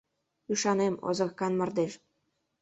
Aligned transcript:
Ӱшанем, 0.51 0.95
озыркан 1.07 1.53
мардеж». 1.59 1.93